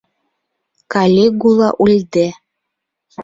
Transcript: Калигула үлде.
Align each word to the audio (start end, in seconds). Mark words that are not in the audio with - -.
Калигула 0.95 1.69
үлде. 1.87 2.25